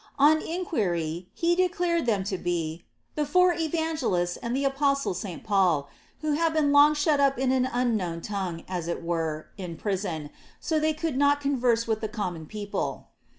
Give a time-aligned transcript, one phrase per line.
[0.17, 5.43] On iiiquiry, he declared them lo be" the four evangelists and the apostle St.
[5.43, 9.77] Paul, who had been long shut up in an unknown tungiie, as it were, in
[9.77, 13.09] prison, so thai they could nol converse with the common people."